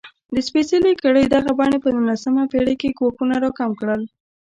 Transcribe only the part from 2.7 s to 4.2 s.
کې ګواښونه راکم کړل.